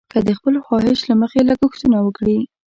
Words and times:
که 0.11 0.19
د 0.27 0.29
خپل 0.37 0.55
خواهش 0.65 0.99
له 1.09 1.15
مخې 1.21 1.41
لګښتونه 1.49 1.97
وکړي. 2.01 2.39